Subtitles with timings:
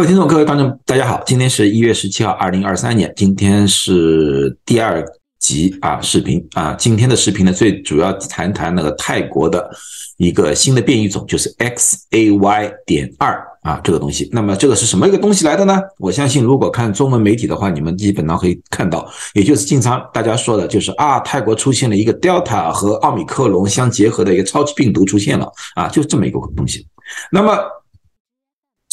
[0.00, 5.04] 各位听众，各位观众，大家好，今天是一月十七号，二零二三年，今天是第二
[5.38, 9.68] 集啊视频啊，今天的视频呢，最主要谈谈那个泰国的
[10.16, 14.26] 一个新的变异种，就是 XAY 点二啊这个东西。
[14.32, 15.78] 那么这个是什么一个东西来的呢？
[15.98, 26.86] 我相信如果看中文媒体的话，你们基本上可以看到，也就是经常大家说的，就是啊，泰国出现了一个 Delta 和奥密克戎相结合的一个超级病毒出现了啊，就这么一个东西。
[27.30, 27.58] 那么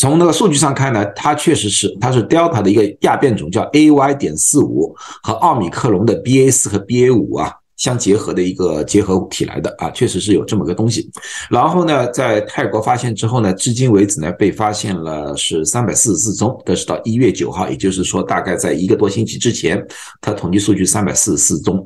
[0.07, 11.11] 从那个数据上看呢，它确实是，它是 Delta 的一个亚变种，叫 AY 点四五，和奥米克戎的 BA 四和 BA 五啊相结合的一个结合体来的啊，确实是有这么个东西。
[11.49, 19.85] 然后呢，在泰国发现之后呢，至今为止呢，被发现了是三百四十四宗，这是到一月九号，也就是说大概在一个多星期之前，
[20.21, 21.85] 它统计数据三百四十四宗。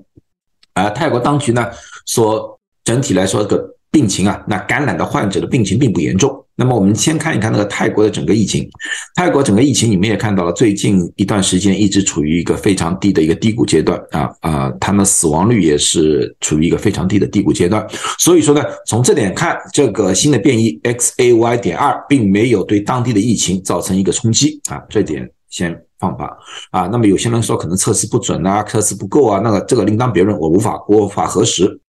[0.75, 1.65] 而泰国当局呢
[2.05, 6.33] 说，整体来说个病情啊，那感染的患者的病情并不严重。
[6.55, 8.69] 那么我们先看一看那个泰国的整个疫情。
[9.15, 17.85] 泰国整个疫情，你们也看到了，最近一段时间一直处于一个非常低的一个低谷阶段啊啊，他们死亡率也是处于一个非常低的低谷阶段。
[18.17, 26.29] 所以说呢，从这点看，这个新的变异 XAY 点二并没有对当地的疫情造成一个冲击啊，这点先放吧
[26.69, 26.87] 啊。
[26.91, 31.81] 那么有些人说可能测试不准啊，测试不够啊，那个这个另当别论，我无法我无法核实。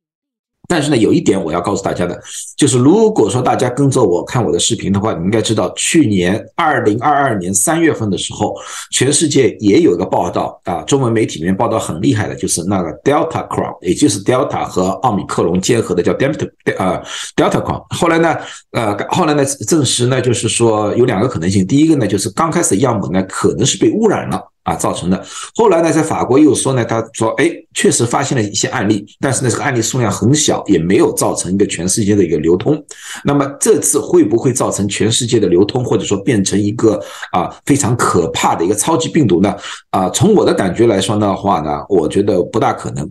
[0.73, 2.19] 但是呢，有一点我要告诉大家的，
[2.57, 8.57] 就是如果说大家跟着我看我的视频的话，你应该知道，去年二零二二年三月份的时候，
[8.91, 17.03] 全世界也有一个报道啊，中文媒体里面报道很厉害的，就是那个 Delta Crown，也就是 Delta 和奥密克戎结合的叫 Delta 呃
[17.37, 17.85] Delta Crown。
[17.91, 18.35] 后来呢，
[18.71, 24.52] 呃，后来呢证实呢，就是说有两个可能性，第一个呢，就是刚开始样本呢可能是被污染了。
[24.65, 25.25] 啊，造成的。
[25.57, 32.81] 后来呢，在法国又说呢，他说，哎，确实发现了一些案例，但是呢，这个案例数量很小，也没有造成一个全世界的一个流通。
[33.25, 37.03] 那么这次会不会造成全世界的流通，或者说变成一个
[37.33, 39.53] 啊非常可怕的一个超级病毒呢？
[39.91, 43.11] 啊，从我的感觉来说的话呢，我觉得不大可能。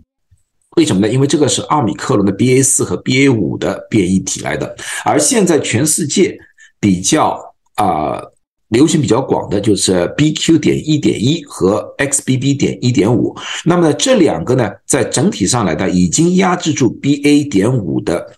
[0.76, 1.12] 为什么呢？
[1.12, 4.74] 因为这个是奥米克戎的 BA 四和 BA 五的变异体来的，
[5.04, 6.34] 而现在全世界
[6.80, 7.38] 比较
[7.74, 8.22] 啊。
[8.72, 10.58] 流行比较广的就是 BQ.
[10.58, 12.58] 点一点一和 XBB.
[12.58, 17.48] 点一点五，那么呢，这两个呢，在整体上来的已经压制住 BA.
[17.50, 18.34] 点五的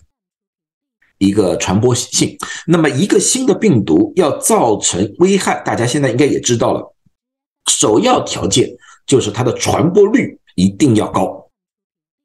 [1.18, 2.36] 一个传播性。
[2.66, 6.94] 那么一个新的病毒要造成危害，大家现在应该也知道了，
[7.70, 8.68] 首要条件
[9.06, 11.48] 就是它的传播率一定要高，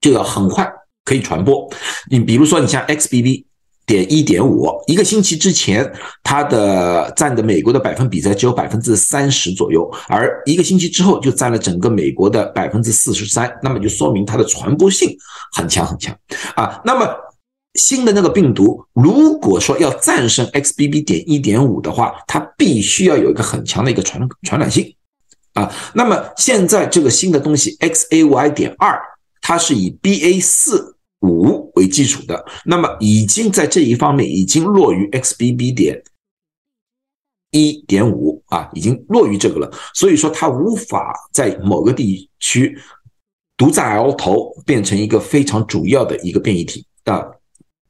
[0.02, 0.68] 就要很快
[1.06, 1.72] 可以传播。
[2.10, 3.49] 你比如说，你像 XBB。
[3.90, 5.92] 点一点五，一个星期之前，
[6.22, 15.18] 它的占的美国的百分比在只有百分之三十左右，而一个星期之后就占了整个美国的百分之四十三，那么就说明它的传播性
[15.56, 16.16] 很强很强
[16.56, 16.80] 啊。
[16.86, 17.10] 那么
[17.74, 21.04] 新的那个病毒，如果说要战胜 XBB.
[21.04, 24.94] 点一点五的话，它必须要有一个很强的一个传传染性
[25.54, 25.74] 啊。
[25.96, 28.54] 那么现在这个新的东西 XAY.
[28.54, 29.02] 点二，
[29.42, 30.96] 它是以 BA 四。
[31.22, 36.02] 五为基础的，那么已经在这一方面已经落于 XBB 点
[37.52, 39.72] 一点五啊，已经落于这个了。
[39.94, 42.78] 所以说它无法在某个地区
[43.58, 47.26] 独占鳌头，变成一个非常主要的一个变异体啊。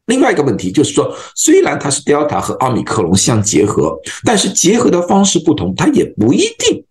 [0.08, 6.84] 另外一个问题就是说，虽然它是 Delta 和奥密克戎相结合，但是结合的方式不同，它也不一定。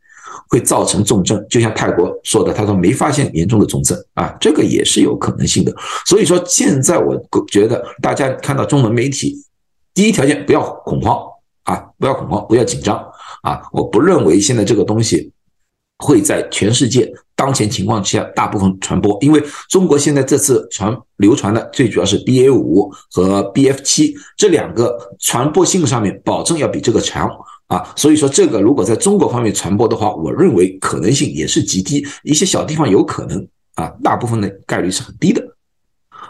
[0.48, 5.75] 会造成重症，就像泰国说的，他说没发现严重的重症啊，这个也是有可能性的。
[6.06, 7.14] 所以说，现在我
[7.50, 9.37] 觉得大家看到中文媒体，
[9.92, 11.20] 第一条件不要恐慌
[11.64, 12.97] 啊，不要恐慌，不要紧张
[13.42, 13.60] 啊。
[13.72, 15.31] 我不认为现在这个东西
[15.98, 27.31] 会在全世界当前情况下大部分传播，因为中国现在这次传流传的最主要是 BA 五和 BF 七这两个传播性上面保证要比这个强。
[27.68, 35.42] 啊，所以说这个如果在中国方面传播的话，我认为可能性也是极低，一些小地方有可能啊，大部分的概率是很低的。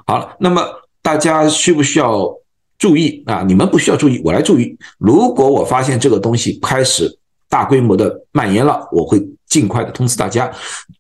[0.07, 0.63] 好了，那么
[1.01, 2.29] 大家需不需要
[2.77, 3.43] 注意啊？
[3.47, 4.77] 你们不需要注意，我来注意。
[4.99, 10.53] 如果我发现这个东西开始大规模的蔓延了，我会尽快的通知大家。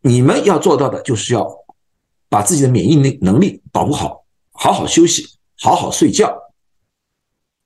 [0.02, 1.44] 你们要做到的就是要
[2.28, 5.26] 把自己的免疫能能力保护好，好好休息，
[5.58, 6.32] 好好睡觉，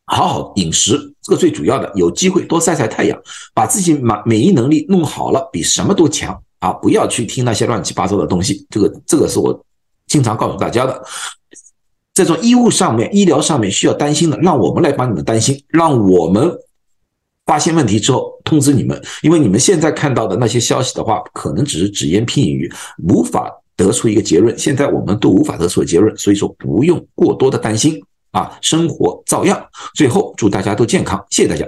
[0.06, 1.11] 好好饮食。
[1.22, 3.16] 这个最主要的，有机会多晒晒太阳，
[3.54, 6.72] 把自己免免疫能力弄好了，比什么都强啊！
[6.72, 8.66] 不要去听那些乱七八糟的东西。
[8.68, 9.64] 这个这个是我
[10.08, 11.00] 经常告诉大家的。
[12.12, 16.52] 这种医务上面、医疗上面需要担心的，让我们来帮你们担心，让我们
[17.46, 19.00] 发现问题之后通知你们。
[19.22, 22.70] 因为你们现在看到的那些消息的话，可能只是只言片语，
[23.08, 24.58] 无法得出一个结论。
[24.58, 27.98] 现在我们都无法得出结论，所以说不用过多的担心。
[28.32, 29.68] 啊，生活照样。
[29.94, 31.66] 最后，祝大家都健康，谢谢大家。